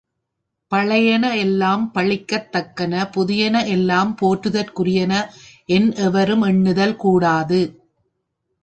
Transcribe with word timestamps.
பழையன 0.71 1.35
எல்லாம் 1.37 1.91
பழிக்கத் 1.93 2.49
தக்கன 2.51 3.03
புதியன 3.15 3.67
எல்லாம் 3.67 4.17
போற்றற்குரியன 4.21 5.13
என் 5.69 5.89
எவரும் 6.01 6.43
எண்ணுதல் 6.43 6.95
கூடாது. 6.95 7.61